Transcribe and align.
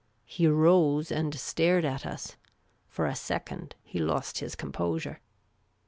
He 0.25 0.47
rose 0.47 1.11
and 1.11 1.35
stared 1.39 1.85
at 1.85 2.07
us. 2.07 2.35
For 2.87 3.05
a 3.05 3.13
second 3.13 3.75
he 3.83 3.99
lost 3.99 4.39
his 4.39 4.55
composure. 4.55 5.19